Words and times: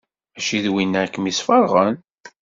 Mačči 0.33 0.57
d 0.63 0.67
winna 0.73 0.99
i 1.05 1.07
kem-yesfeṛɣen? 1.09 1.95